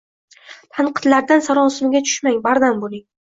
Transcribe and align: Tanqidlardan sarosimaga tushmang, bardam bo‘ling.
Tanqidlardan 0.77 1.45
sarosimaga 1.49 2.03
tushmang, 2.07 2.41
bardam 2.49 2.81
bo‘ling. 2.87 3.05